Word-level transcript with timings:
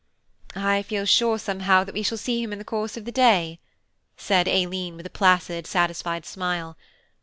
"I 0.55 0.81
feel 0.81 1.05
sure 1.05 1.37
somehow 1.37 1.83
that 1.83 1.93
we 1.93 2.01
shall 2.01 2.17
see 2.17 2.41
him 2.41 2.51
in 2.51 2.57
the 2.57 2.65
course 2.65 2.97
of 2.97 3.05
the 3.05 3.11
day," 3.11 3.59
said 4.17 4.47
Aileen, 4.47 4.97
with 4.97 5.05
a 5.05 5.11
placid 5.11 5.67
satisfied 5.67 6.25
smile. 6.25 6.75